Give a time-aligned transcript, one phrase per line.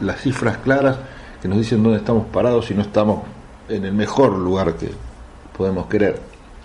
[0.00, 0.98] las cifras claras
[1.40, 3.22] que nos dicen dónde estamos parados y no estamos
[3.68, 4.90] en el mejor lugar que
[5.56, 6.20] podemos querer.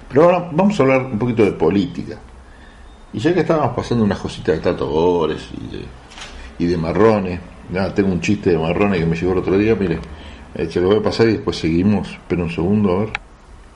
[0.08, 2.18] Pero ahora vamos a hablar un poquito de política.
[3.14, 5.86] Y ya que estábamos pasando unas cositas de Tato y de,
[6.60, 7.40] y de Marrone,
[7.72, 10.00] nada, tengo un chiste de Marrone que me llegó el otro día, mire,
[10.56, 13.10] eh, se lo voy a pasar y después seguimos, espera un segundo, a ver.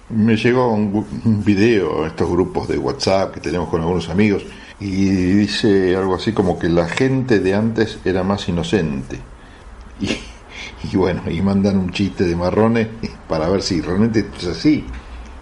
[0.09, 4.43] Me llegó un, un video a estos grupos de WhatsApp que tenemos con algunos amigos
[4.79, 9.19] y dice algo así como que la gente de antes era más inocente.
[9.99, 10.19] Y,
[10.91, 12.87] y bueno, y mandan un chiste de marrones
[13.27, 14.85] para ver si realmente es así,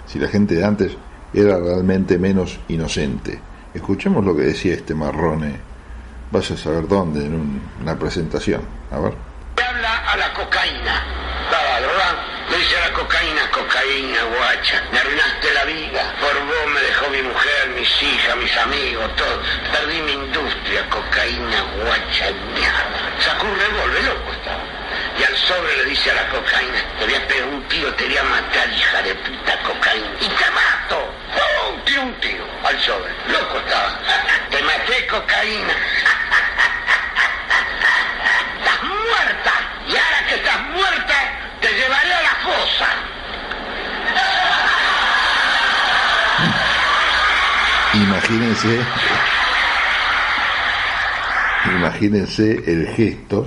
[0.07, 0.91] si la gente de antes
[1.33, 3.39] era realmente menos inocente.
[3.73, 5.55] Escuchemos lo que decía este marrone,
[6.31, 8.61] vaya a saber dónde, en un- una presentación.
[8.91, 9.13] A ver.
[17.81, 19.41] Mis hijas, mis amigos, todo.
[19.71, 22.85] Perdí mi industria, cocaína, guacha, mierda.
[23.19, 24.63] Sacó un revólver, loco estaba.
[25.17, 28.05] Y al sobre le dice a la cocaína, te voy a pegar un tiro, te
[28.05, 30.09] voy a matar, hija de puta cocaína.
[30.19, 31.11] Y te mato.
[31.33, 31.83] ¡Pum!
[31.85, 33.11] Tiro un tiro al sobre.
[33.29, 33.99] Loco estaba.
[34.51, 35.73] Te maté, cocaína.
[38.59, 39.53] Estás muerta.
[39.87, 41.15] Y ahora que estás muerta,
[41.61, 42.87] te llevaré a la fosa.
[48.31, 48.79] Imagínense,
[51.75, 53.45] imagínense el gesto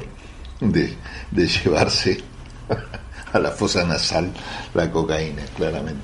[0.61, 0.95] de,
[1.33, 2.23] llevarse
[3.33, 4.31] a la fosa nasal
[4.75, 6.03] la cocaína, claramente.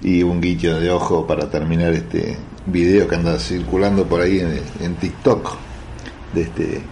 [0.00, 2.36] Y un guiño de ojo para terminar este
[2.66, 5.56] video que anda circulando por ahí en, en TikTok,
[6.34, 6.82] de este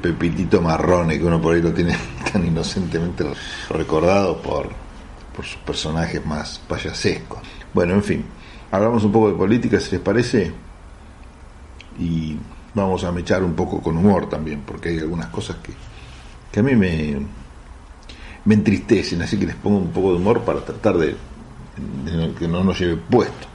[0.00, 1.96] Pepitito Marrone, que uno por ahí lo tiene
[2.32, 3.24] tan inocentemente
[3.70, 4.68] recordado por,
[5.34, 7.40] por sus personajes más payasescos.
[7.72, 8.24] Bueno, en fin,
[8.74, 10.52] hablamos un poco de política, si les parece,
[11.98, 12.36] y
[12.74, 15.72] vamos a mechar un poco con humor también, porque hay algunas cosas que,
[16.50, 17.18] que a mí me,
[18.44, 21.14] me entristecen, así que les pongo un poco de humor para tratar de,
[22.38, 23.46] que no nos lleve puesto.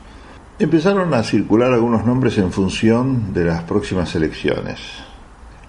[0.58, 4.80] Empezaron a circular algunos nombres en función de las próximas elecciones.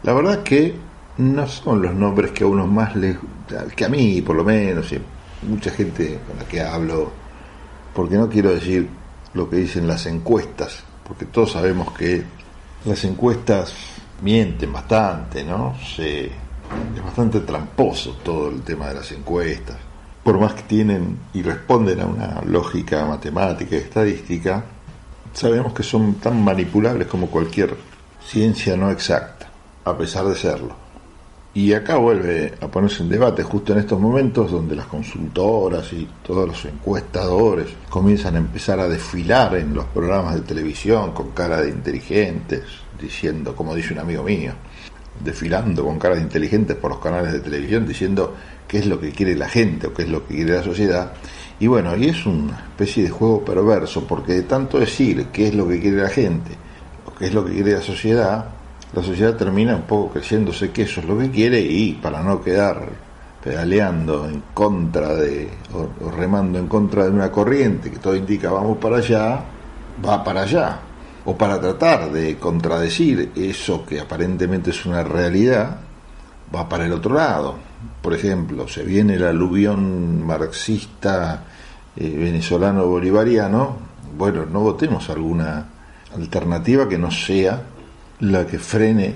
[0.03, 0.75] La verdad que
[1.19, 3.17] no son los nombres que a unos más les
[3.75, 4.99] que a mí por lo menos y
[5.47, 7.11] mucha gente con la que hablo
[7.93, 8.89] porque no quiero decir
[9.35, 12.25] lo que dicen las encuestas porque todos sabemos que
[12.85, 13.75] las encuestas
[14.23, 19.77] mienten bastante no Se, es bastante tramposo todo el tema de las encuestas
[20.23, 24.65] por más que tienen y responden a una lógica matemática y estadística
[25.33, 27.77] sabemos que son tan manipulables como cualquier
[28.25, 29.51] ciencia no exacta
[29.85, 30.80] a pesar de serlo.
[31.53, 36.09] Y acá vuelve a ponerse en debate justo en estos momentos donde las consultoras y
[36.25, 41.61] todos los encuestadores comienzan a empezar a desfilar en los programas de televisión con cara
[41.61, 42.63] de inteligentes,
[43.01, 44.53] diciendo, como dice un amigo mío,
[45.25, 48.35] desfilando con cara de inteligentes por los canales de televisión diciendo
[48.69, 51.13] qué es lo que quiere la gente o qué es lo que quiere la sociedad.
[51.59, 55.55] Y bueno, y es una especie de juego perverso porque de tanto decir qué es
[55.57, 56.53] lo que quiere la gente
[57.07, 58.60] o qué es lo que quiere la sociedad,
[58.93, 62.43] la sociedad termina un poco creyéndose que eso es lo que quiere y para no
[62.43, 62.89] quedar
[63.43, 68.79] pedaleando en contra de o, remando en contra de una corriente que todo indica vamos
[68.79, 69.41] para allá,
[70.05, 70.81] va para allá.
[71.27, 75.77] O para tratar de contradecir eso que aparentemente es una realidad,
[76.55, 77.57] va para el otro lado.
[78.01, 81.45] Por ejemplo, se viene el aluvión marxista
[81.95, 83.77] eh, venezolano bolivariano,
[84.17, 85.67] bueno, no votemos alguna
[86.17, 87.63] alternativa que no sea
[88.21, 89.15] la que frene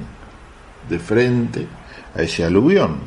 [0.88, 1.66] de frente
[2.14, 2.98] a ese aluvión.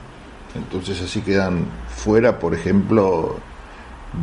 [0.56, 3.38] Entonces así quedan fuera, por ejemplo,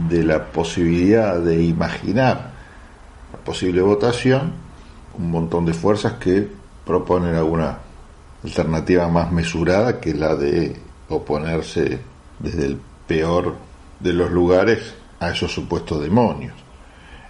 [0.08, 2.52] de la posibilidad de imaginar
[3.32, 4.64] la posible votación
[5.18, 6.48] un montón de fuerzas que
[6.84, 7.78] proponen alguna
[8.42, 10.76] alternativa más mesurada que la de
[11.08, 12.00] oponerse
[12.38, 13.54] desde el peor
[14.00, 16.54] de los lugares a esos supuestos demonios.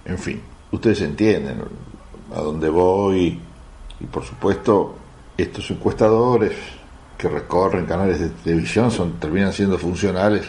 [0.04, 0.41] En fin,
[0.72, 1.62] ustedes entienden
[2.34, 3.41] a dónde voy
[4.04, 4.94] y por supuesto
[5.37, 6.53] estos encuestadores
[7.16, 10.42] que recorren canales de televisión son terminan siendo funcionales.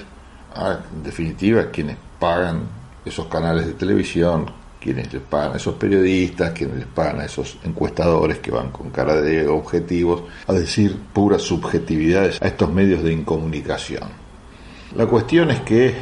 [0.54, 2.62] A, en definitiva quienes pagan
[3.04, 4.46] esos canales de televisión
[4.80, 8.90] quienes les pagan a esos periodistas quienes les pagan a esos encuestadores que van con
[8.90, 14.04] cara de objetivos a decir puras subjetividades a estos medios de incomunicación.
[14.96, 15.94] La cuestión es que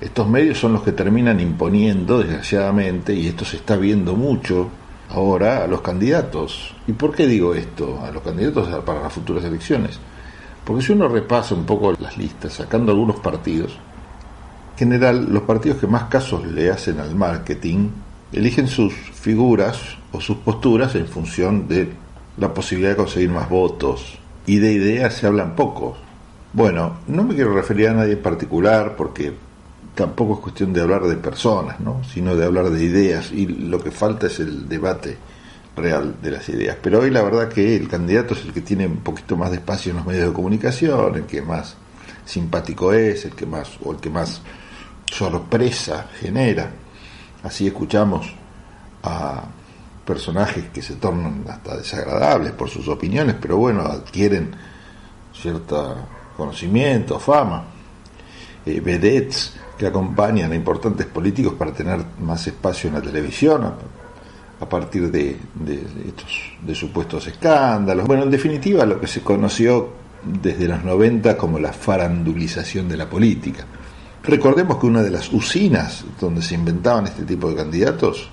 [0.00, 4.68] estos medios son los que terminan imponiendo desgraciadamente y esto se está viendo mucho
[5.12, 6.74] ahora a los candidatos.
[6.86, 8.00] ¿Y por qué digo esto?
[8.02, 9.98] A los candidatos para las futuras elecciones.
[10.64, 13.78] Porque si uno repasa un poco las listas, sacando algunos partidos,
[14.72, 17.90] en general los partidos que más casos le hacen al marketing
[18.32, 19.78] eligen sus figuras
[20.10, 21.92] o sus posturas en función de
[22.38, 25.98] la posibilidad de conseguir más votos y de ideas se hablan pocos.
[26.52, 29.32] Bueno, no me quiero referir a nadie en particular porque
[29.94, 32.02] tampoco es cuestión de hablar de personas, ¿no?
[32.04, 35.18] sino de hablar de ideas y lo que falta es el debate
[35.76, 36.76] real de las ideas.
[36.82, 39.56] Pero hoy la verdad que el candidato es el que tiene un poquito más de
[39.56, 41.76] espacio en los medios de comunicación, el que más
[42.24, 44.42] simpático es, el que más o el que más
[45.06, 46.70] sorpresa genera.
[47.42, 48.34] Así escuchamos
[49.02, 49.44] a
[50.06, 54.54] personajes que se tornan hasta desagradables por sus opiniones, pero bueno, adquieren
[55.32, 55.96] cierto
[56.36, 57.64] conocimiento, fama,
[58.64, 63.74] eh, vedettes que acompañan a importantes políticos para tener más espacio en la televisión a,
[64.60, 68.06] a partir de, de, estos de supuestos escándalos.
[68.06, 69.90] Bueno, en definitiva, lo que se conoció
[70.24, 73.64] desde los 90 como la farandulización de la política.
[74.22, 78.28] Recordemos que una de las usinas donde se inventaban este tipo de candidatos,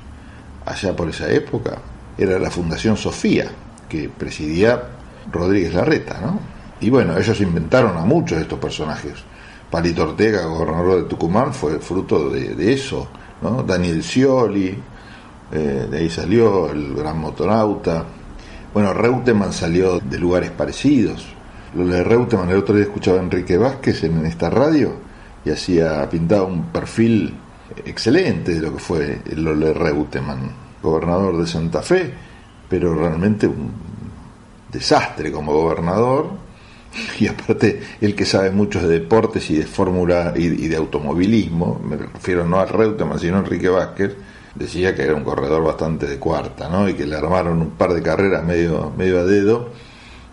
[0.65, 1.79] allá por esa época,
[2.15, 3.49] era la Fundación Sofía,
[3.87, 4.83] que presidía
[5.31, 6.39] Rodríguez Larreta, ¿no?
[6.81, 9.13] Y bueno, ellos inventaron a muchos de estos personajes.
[9.69, 13.07] Palito Ortega, gobernador de Tucumán, fue fruto de, de eso,
[13.41, 13.63] ¿no?
[13.63, 14.77] Daniel Scioli,
[15.51, 18.05] eh, de ahí salió el gran motonauta.
[18.73, 21.25] Bueno, Reutemann salió de lugares parecidos.
[21.75, 24.93] Lo de Reutemann, el otro día escuchaba a Enrique Vázquez en esta radio
[25.45, 27.33] y hacía pintado un perfil
[27.85, 30.51] excelente de lo que fue Lole Reutemann,
[30.81, 32.11] gobernador de Santa Fe,
[32.67, 33.71] pero realmente un
[34.71, 36.29] desastre como gobernador
[37.19, 41.97] y aparte el que sabe mucho de deportes y de fórmula y, de automovilismo, me
[41.97, 44.15] refiero no a Reutemann sino a Enrique Vázquez,
[44.55, 46.89] decía que era un corredor bastante de cuarta, ¿no?
[46.89, 49.69] Y que le armaron un par de carreras medio, medio a dedo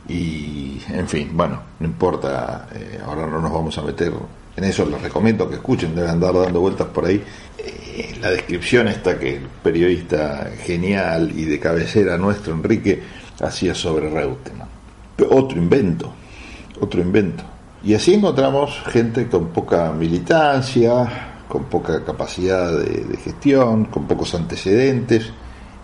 [0.08, 4.12] y en fin, bueno, no importa, eh, ahora no nos vamos a meter
[4.56, 7.22] en eso les recomiendo que escuchen, deben andar dando vueltas por ahí.
[7.58, 13.02] Eh, la descripción está que el periodista genial y de cabecera nuestro, Enrique,
[13.40, 14.68] hacía sobre Reutemann.
[15.28, 16.14] Otro invento,
[16.80, 17.44] otro invento.
[17.82, 25.30] Y así encontramos gente con poca militancia, con poca capacidad de, gestión, con pocos antecedentes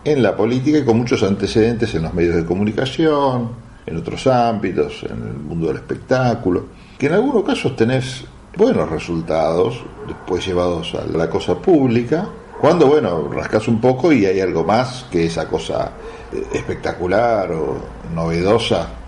[0.04, 3.50] en la política y con muchos antecedentes en los medios de comunicación,
[3.86, 6.64] en otros ámbitos, en el mundo del espectáculo,
[6.98, 8.24] que en algunos casos tenés
[8.56, 12.28] buenos resultados, después llevados a la cosa pública,
[12.60, 15.92] cuando, bueno, rascas un poco y hay algo más que esa cosa
[16.32, 17.76] eh, espectacular o
[18.14, 19.01] novedosa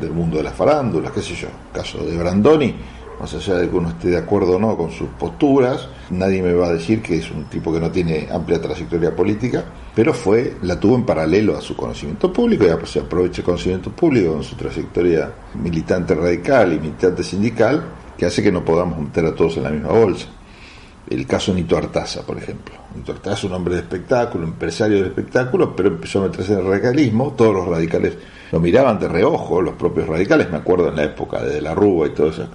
[0.00, 2.74] del mundo de las farándulas, qué sé yo, caso de Brandoni,
[3.20, 6.52] más allá de que uno esté de acuerdo o no con sus posturas, nadie me
[6.52, 10.56] va a decir que es un tipo que no tiene amplia trayectoria política, pero fue,
[10.62, 14.32] la tuvo en paralelo a su conocimiento público, y pues se aprovecha el conocimiento público
[14.32, 17.84] con su trayectoria militante radical y militante sindical,
[18.18, 20.26] que hace que no podamos meter a todos en la misma bolsa.
[21.08, 22.74] El caso Nito Artaza, por ejemplo.
[22.94, 26.66] Nito Artaza, un hombre de espectáculo, empresario del espectáculo, pero empezó a meterse en el
[26.66, 27.32] radicalismo.
[27.36, 28.16] Todos los radicales
[28.52, 32.06] lo miraban de reojo, los propios radicales, me acuerdo en la época de La Rúa
[32.06, 32.48] y todo eso.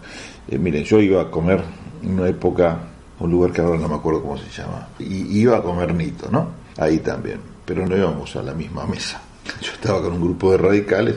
[0.47, 1.61] Eh, miren, yo iba a comer
[2.03, 2.77] en una época,
[3.19, 6.29] un lugar que ahora no me acuerdo cómo se llama, y iba a comer Nito,
[6.31, 6.47] ¿no?
[6.77, 9.21] Ahí también, pero no íbamos a la misma mesa.
[9.61, 11.15] Yo estaba con un grupo de radicales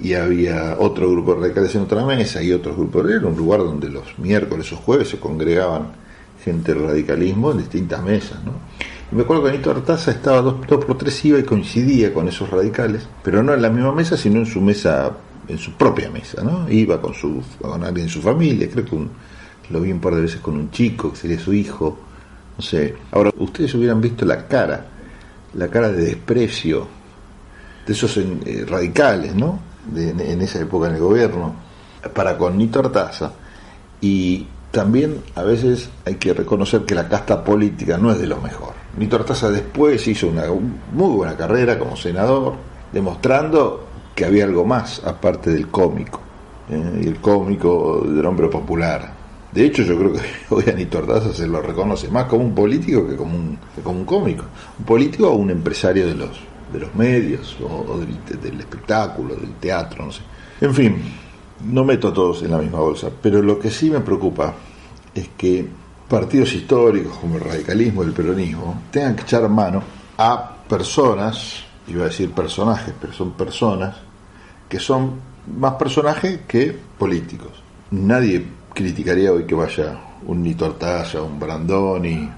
[0.00, 3.36] y había otro grupo de radicales en otra mesa y otros grupos de era un
[3.36, 5.92] lugar donde los miércoles o jueves se congregaban
[6.44, 8.52] gente del radicalismo en distintas mesas, ¿no?
[9.10, 12.50] Me acuerdo que Anito Artaza estaba dos, dos por tres iba y coincidía con esos
[12.50, 15.10] radicales, pero no en la misma mesa, sino en su mesa,
[15.48, 16.70] en su propia mesa, ¿no?
[16.70, 18.98] Iba con su, con alguien de su familia, creo que
[19.70, 21.98] lo vi un par de veces con un chico, que sería su hijo,
[22.56, 22.96] no sé.
[23.12, 24.84] Ahora, ustedes hubieran visto la cara,
[25.54, 26.86] la cara de desprecio
[27.86, 29.58] de esos eh, radicales, ¿no?
[29.90, 31.54] De, en esa época en el gobierno,
[32.12, 33.32] para con Nito Artaza.
[34.02, 38.38] Y también a veces hay que reconocer que la casta política no es de lo
[38.42, 38.77] mejor.
[38.98, 40.44] Nito Artaza después hizo una
[40.92, 42.54] muy buena carrera como senador,
[42.92, 46.20] demostrando que había algo más aparte del cómico,
[46.68, 47.02] ¿eh?
[47.02, 49.16] y el cómico del hombre popular.
[49.52, 52.54] De hecho, yo creo que hoy a Nito Artaza se lo reconoce más como un
[52.54, 54.44] político que como un, como un cómico.
[54.78, 56.30] Un político o un empresario de los,
[56.72, 60.22] de los medios, o, o del, del espectáculo, del teatro, no sé.
[60.60, 60.96] En fin,
[61.64, 64.54] no meto a todos en la misma bolsa, pero lo que sí me preocupa
[65.14, 65.66] es que
[66.08, 69.82] partidos históricos como el radicalismo y el peronismo tengan que echar mano
[70.16, 73.96] a personas, iba a decir personajes, pero son personas
[74.68, 75.20] que son
[75.56, 77.62] más personajes que políticos.
[77.90, 82.30] Nadie criticaría hoy que vaya un Nito Artaza, un Brandoni,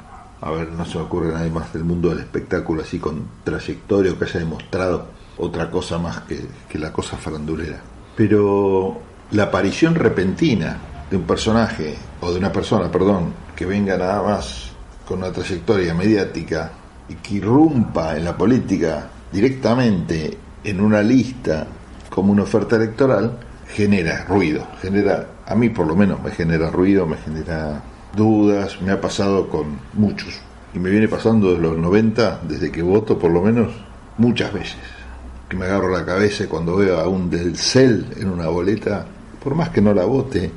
[0.43, 4.13] a ver, no se me ocurre nadie más del mundo del espectáculo así con trayectoria
[4.13, 5.07] o que haya demostrado
[5.39, 7.81] otra cosa más que, que la cosa farandulera.
[8.17, 8.99] Pero
[9.33, 10.79] la aparición repentina
[11.11, 14.71] de un personaje o de una persona, perdón, que venga nada más
[15.07, 16.71] con una trayectoria mediática
[17.09, 21.67] y que irrumpa en la política directamente en una lista
[22.09, 23.39] como una oferta electoral,
[23.69, 27.83] genera ruido, genera, a mí por lo menos me genera ruido, me genera
[28.15, 30.35] dudas, me ha pasado con muchos,
[30.75, 33.73] y me viene pasando desde los 90, desde que voto por lo menos,
[34.19, 34.79] muchas veces,
[35.49, 39.07] que me agarro la cabeza cuando veo a un del CEL en una boleta,
[39.43, 40.51] por más que no la vote,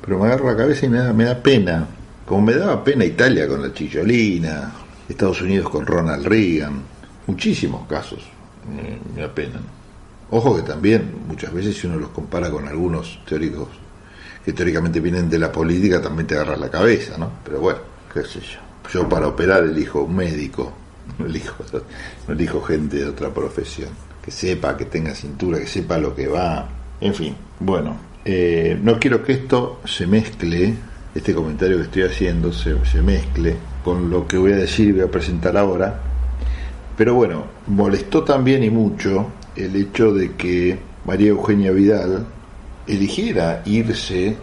[0.00, 1.86] pero me agarro la cabeza y me da, me da pena,
[2.24, 4.72] como me daba pena Italia con la chicholina,
[5.08, 6.82] Estados Unidos con Ronald Reagan,
[7.26, 8.20] muchísimos casos
[8.68, 9.62] me, me apenan.
[10.30, 13.68] Ojo que también muchas veces si uno los compara con algunos teóricos
[14.44, 17.30] que teóricamente vienen de la política también te agarras la cabeza, ¿no?
[17.44, 17.80] Pero bueno,
[18.12, 18.60] qué sé yo.
[18.92, 20.72] Yo para operar elijo un médico,
[21.18, 21.64] no elijo,
[22.26, 23.90] no elijo gente de otra profesión,
[24.22, 26.68] que sepa, que tenga cintura, que sepa lo que va.
[27.00, 27.96] En fin, bueno,
[28.28, 30.74] eh, no quiero que esto se mezcle,
[31.14, 33.54] este comentario que estoy haciendo se, se mezcle
[33.84, 36.00] con lo que voy a decir y voy a presentar ahora.
[36.96, 42.26] Pero bueno, molestó también y mucho el hecho de que María Eugenia Vidal
[42.88, 44.36] eligiera irse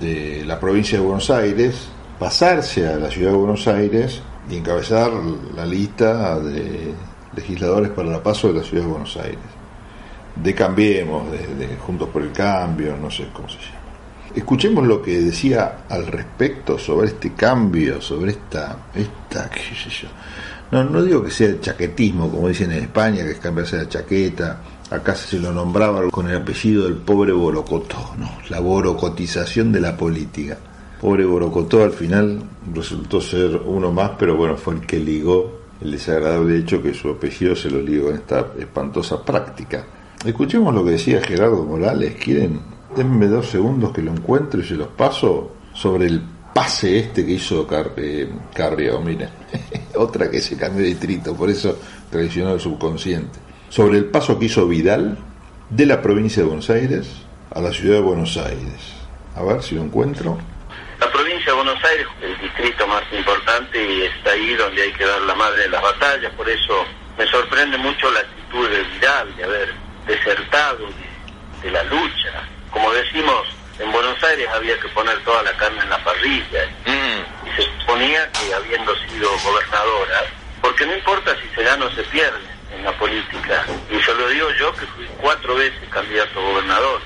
[0.00, 1.88] de la provincia de Buenos Aires,
[2.18, 5.10] pasarse a la ciudad de Buenos Aires y encabezar
[5.54, 6.94] la lista de
[7.36, 9.65] legisladores para la paso de la ciudad de Buenos Aires.
[10.42, 13.76] De Cambiemos, de, Juntos por el Cambio, no sé cómo se llama.
[14.34, 20.08] Escuchemos lo que decía al respecto sobre este cambio, sobre esta, esta, qué sé yo.
[20.70, 23.88] No, no digo que sea el chaquetismo, como dicen en España, que es cambiarse la
[23.88, 29.80] chaqueta, acá se lo nombraba con el apellido del pobre Borocotó, no, la borocotización de
[29.80, 30.58] la política.
[31.00, 32.42] Pobre Borocotó al final
[32.74, 37.10] resultó ser uno más, pero bueno, fue el que ligó el desagradable hecho que su
[37.10, 39.84] apellido se lo ligó en esta espantosa práctica.
[40.26, 42.60] Escuchemos lo que decía Gerardo Morales, ¿quieren?
[42.96, 46.20] Denme dos segundos que lo encuentro y se los paso sobre el
[46.52, 49.28] pase este que hizo Car eh, Carrió, miren,
[49.94, 51.78] otra que se cambió de distrito, por eso
[52.10, 55.16] traicionó el subconsciente sobre el paso que hizo Vidal
[55.70, 57.08] de la provincia de Buenos Aires
[57.54, 58.94] a la ciudad de Buenos Aires.
[59.36, 60.38] A ver si lo encuentro.
[60.98, 64.92] La provincia de Buenos Aires es el distrito más importante y está ahí donde hay
[64.92, 66.84] que dar la madre de las batallas, por eso
[67.16, 72.42] me sorprende mucho la actitud de Vidal de haber desertado de, de la lucha.
[72.70, 73.46] Como decimos,
[73.78, 77.46] en Buenos Aires había que poner toda la carne en la parrilla mm.
[77.48, 80.24] y se suponía que habiendo sido gobernadora,
[80.60, 83.64] porque no importa si se gana o se pierde, en la política.
[83.90, 87.00] Y se lo digo yo que fui cuatro veces candidato a gobernador.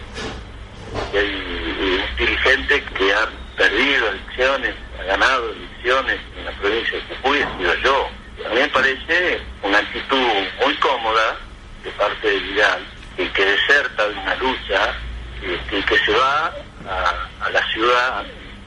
[1.12, 7.16] Y hay un dirigente que ha perdido elecciones, ha ganado elecciones en la provincia de
[7.16, 8.09] Jujuy, he sido yo.
[8.47, 10.28] A mí me parece una actitud
[10.64, 11.37] muy cómoda
[11.85, 12.87] de parte de Vidal,
[13.19, 14.95] y que deserta de una lucha
[15.42, 16.54] este, y que se va
[16.88, 18.25] a, a la ciudad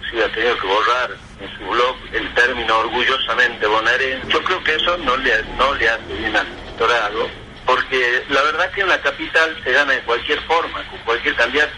[0.09, 4.27] si ha tenido que borrar en su blog el término orgullosamente bonaerense.
[4.29, 7.29] Yo creo que eso no le, no le hace bien al electorado,
[7.65, 11.73] porque la verdad que en la capital se gana de cualquier forma, con cualquier candidato.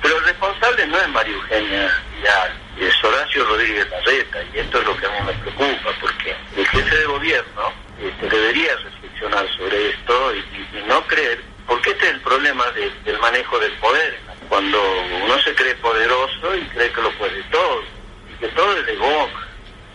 [0.00, 4.86] Pero el responsable no es María Eugenia ya es Horacio Rodríguez Larreta, y esto es
[4.86, 9.90] lo que a mí me preocupa, porque el jefe de gobierno este, debería reflexionar sobre
[9.90, 10.44] esto y,
[10.86, 14.18] no creer, porque este es el problema de, del manejo del poder,
[14.48, 14.78] cuando
[15.24, 17.77] uno se cree poderoso y cree que lo puede todo,
[18.40, 19.46] que todo es de boca,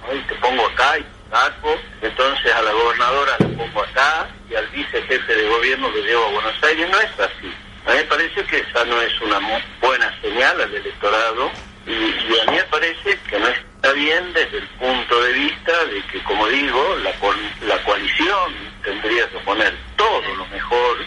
[0.08, 0.16] ¿no?
[0.16, 4.68] y te pongo acá y saco, entonces a la gobernadora la pongo acá y al
[4.68, 7.54] vice jefe de gobierno lo llevo a Buenos Aires, no es así.
[7.86, 9.40] A mí me parece que esa no es una
[9.82, 11.52] buena señal al electorado
[11.86, 15.86] y, y, a mí me parece que no está bien desde el punto de vista
[15.86, 17.12] de que, como digo, la,
[17.68, 20.98] la coalición tendría que poner todo lo mejor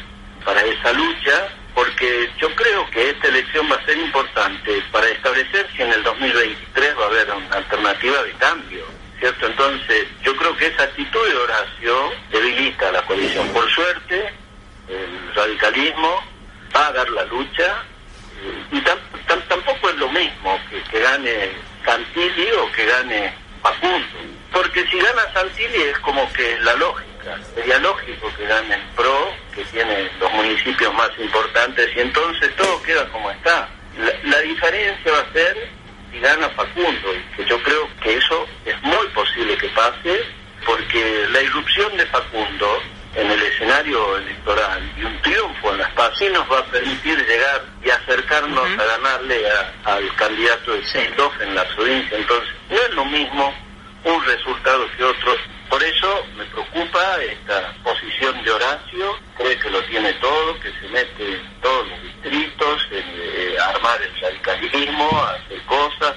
[0.44, 5.68] para esa lucha, porque yo creo que esta elección va a ser importante para establecer
[5.76, 8.84] si en el 2023 va a haber una alternativa de cambio.
[9.18, 9.46] ¿Cierto?
[9.46, 13.46] Entonces, yo creo que esa actitud de Horacio debilita a la coalición.
[13.48, 14.32] Por suerte,
[14.88, 16.22] el radicalismo
[16.74, 17.82] va a dar la lucha
[18.72, 21.50] y tam, tam, tampoco es lo mismo que, que gane
[21.84, 24.06] Santilli o que gane Facundo.
[24.50, 27.05] Porque si gana Santilli es como que la lógica.
[27.54, 32.82] Sería lógico que gane el PRO, que tiene los municipios más importantes, y entonces todo
[32.82, 33.68] queda como está.
[33.98, 35.68] La, la diferencia va a ser
[36.12, 40.24] si gana Facundo, y que yo creo que eso es muy posible que pase,
[40.64, 42.82] porque la irrupción de Facundo
[43.16, 47.18] en el escenario electoral y un triunfo en las PAS sí nos va a permitir
[47.26, 48.82] llegar y acercarnos uh -huh.
[48.82, 52.18] a ganarle a, al candidato de Sendov en la provincia.
[52.18, 53.54] Entonces, no es lo mismo
[54.04, 55.36] un resultado que otro.
[55.76, 60.88] Por eso me preocupa esta posición de Horacio, cree que lo tiene todo, que se
[60.88, 66.14] mete en todos los distritos, en eh, armar el radicalismo, a hacer cosas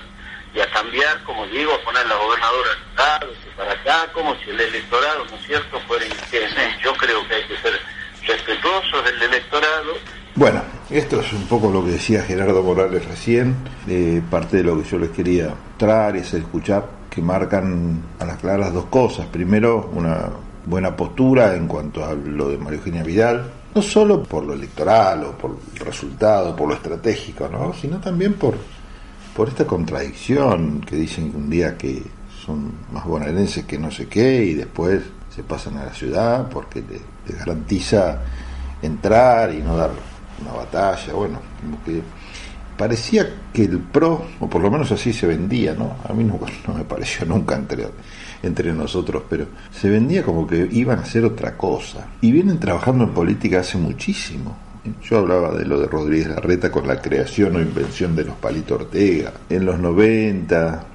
[0.56, 4.50] y a cambiar, como digo, a poner la gobernadora al lado, para acá, como si
[4.50, 6.78] el electorado, ¿no es cierto?, fuera indigente.
[6.82, 7.82] Yo creo que hay que ser
[8.28, 9.98] respetuosos del electorado.
[10.40, 13.58] Bueno, Esto es un poco lo que decía Gerardo Morales recién,
[13.90, 18.38] eh, parte de lo que yo les quería y hacer escuchar, que marcan a las
[18.38, 19.26] claras dos cosas.
[19.26, 20.30] Primero, una
[20.66, 25.26] buena postura en cuanto a lo de María Eugenia Vidal, no solo por lo electoral
[25.26, 27.74] o por el resultado, por lo estratégico, ¿no?
[27.74, 28.56] sino también por,
[29.36, 32.02] por esta contradicción que dicen un día que
[32.46, 35.02] son más bonaerenses que no sé qué y después
[35.36, 38.22] se pasan a la ciudad porque les, garantiza
[38.82, 39.92] entrar y no dar
[40.42, 42.02] una batalla, bueno, como que
[42.80, 45.98] parecía que el PRO, o por lo menos así se vendía, ¿no?
[46.08, 46.24] A mí
[46.68, 47.88] no, me pareció nunca entre,
[48.42, 52.08] entre nosotros, pero se vendía como que iban a hacer otra cosa.
[52.22, 54.56] Y vienen trabajando en política hace muchísimo.
[55.04, 58.80] Yo hablaba de lo de Rodríguez Larreta con la creación o invención de los palitos
[58.80, 59.34] Ortega.
[59.50, 60.86] En los 90,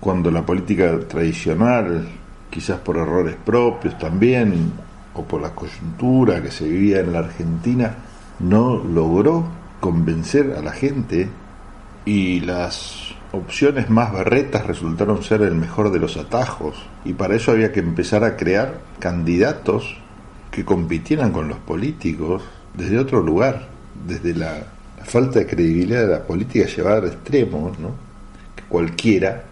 [0.00, 2.08] cuando la política tradicional,
[2.50, 4.72] quizás por errores propios también,
[5.14, 7.94] o por la coyuntura que se vivía en la Argentina,
[8.40, 9.44] no logró
[9.80, 11.28] convencer a la gente
[12.04, 17.52] y las opciones más berretas resultaron ser el mejor de los atajos y para eso
[17.52, 19.98] había que empezar a crear candidatos
[20.50, 22.42] que compitieran con los políticos
[22.74, 23.68] desde otro lugar,
[24.06, 24.66] desde la,
[25.04, 27.90] falta de credibilidad de la política llevada al extremo, ¿no?
[28.54, 29.44] que cualquiera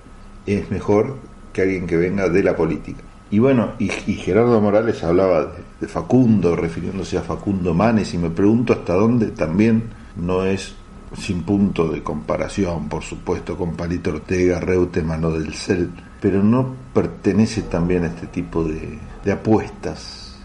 [0.45, 1.17] es mejor
[1.53, 3.03] que alguien que venga de la política.
[3.31, 8.73] Y bueno, y, Gerardo Morales hablaba de, Facundo, refiriéndose a Facundo Manes, y me pregunto
[8.73, 9.85] hasta dónde también
[10.17, 10.75] no es
[11.17, 15.91] sin punto de comparación, por supuesto, con Palito Ortega, Reutemann o del CEL,
[16.21, 20.39] pero no pertenece también a este tipo de, de apuestas.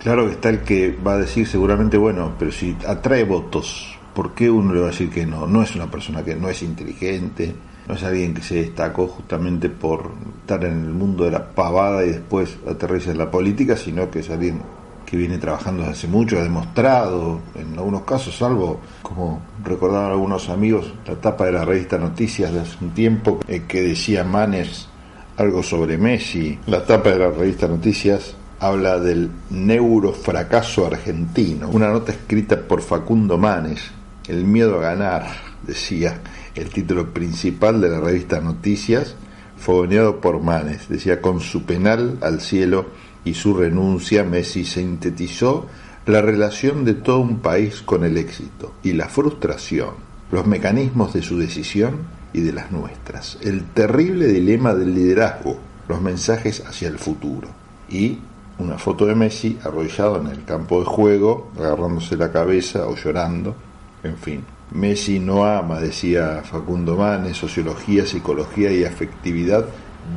[0.00, 4.34] Claro que está el que va a decir seguramente, bueno, pero si atrae votos, ¿por
[4.34, 5.46] qué uno le va a decir que no?
[5.46, 7.54] No es una persona que no es inteligente,
[7.88, 12.04] no es alguien que se destacó justamente por estar en el mundo de la pavada
[12.04, 14.60] y después aterriza en la política, sino que es alguien
[15.04, 20.48] que viene trabajando desde hace mucho, ha demostrado, en algunos casos, salvo, como recordaban algunos
[20.48, 24.88] amigos, la tapa de la revista Noticias de hace un tiempo, eh, que decía Manes
[25.36, 26.58] algo sobre Messi.
[26.66, 33.36] La tapa de la revista Noticias habla del neurofracaso argentino, una nota escrita por Facundo
[33.36, 33.90] Manes,
[34.28, 35.26] El miedo a ganar,
[35.66, 36.20] decía
[36.54, 39.16] el título principal de la revista Noticias,
[39.56, 40.88] fogoneado por Manes.
[40.88, 42.86] Decía, con su penal al cielo
[43.24, 45.66] y su renuncia, Messi sintetizó
[46.06, 49.94] la relación de todo un país con el éxito y la frustración,
[50.30, 51.98] los mecanismos de su decisión
[52.32, 55.58] y de las nuestras, el terrible dilema del liderazgo,
[55.88, 57.48] los mensajes hacia el futuro
[57.88, 58.18] y
[58.58, 63.54] una foto de Messi arrollado en el campo de juego, agarrándose la cabeza o llorando,
[64.02, 64.44] en fin.
[64.72, 69.66] Messi no ama, decía Facundo Manes, sociología, psicología y afectividad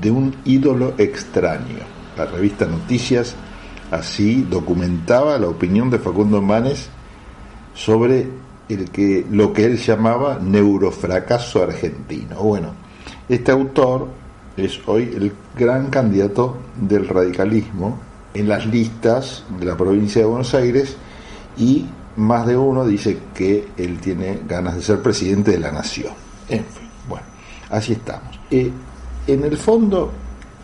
[0.01, 1.83] de un ídolo extraño.
[2.17, 3.35] La revista Noticias
[3.91, 6.89] así documentaba la opinión de Facundo Manes
[7.73, 8.27] sobre
[8.69, 12.37] el que, lo que él llamaba neurofracaso argentino.
[12.37, 12.73] Bueno,
[13.29, 14.07] este autor
[14.57, 17.99] es hoy el gran candidato del radicalismo
[18.33, 20.95] en las listas de la provincia de Buenos Aires
[21.57, 21.85] y
[22.17, 26.13] más de uno dice que él tiene ganas de ser presidente de la nación.
[26.49, 27.25] En fin, bueno,
[27.69, 28.39] así estamos.
[28.51, 28.71] Eh,
[29.27, 30.11] en el fondo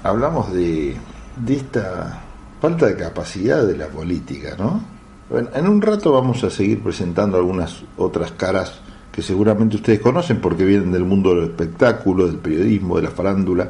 [0.04, 0.96] hablamos de,
[1.36, 2.22] de esta
[2.62, 4.82] falta de capacidad de la política, ¿no?
[5.30, 10.40] Bueno, en un rato vamos a seguir presentando algunas otras caras que seguramente ustedes conocen
[10.40, 13.70] porque vienen del mundo del espectáculo, del periodismo, de la farándula,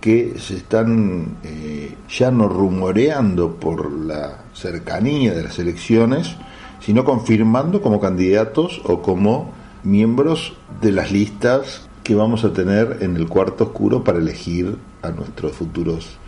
[0.00, 6.36] que se están eh, ya no rumoreando por la cercanía de las elecciones,
[6.84, 9.52] sino confirmando como candidatos o como
[9.84, 15.10] miembros de las listas que vamos a tener en el cuarto oscuro para elegir a
[15.10, 16.18] nuestros futuros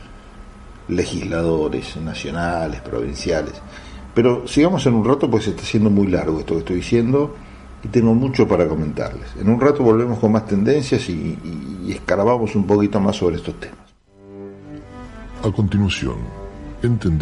[0.88, 3.53] legisladores nacionales, provinciales.
[4.14, 7.35] Pero sigamos en un rato, pues está siendo muy largo esto que estoy diciendo
[7.85, 9.37] y tengo mucho para comentarles.
[9.38, 11.38] En un rato volvemos con más tendencias y,
[11.85, 12.01] y
[12.55, 13.77] un poquito más sobre estos temas.
[15.45, 16.16] A continuación,
[16.83, 17.16] en tendencia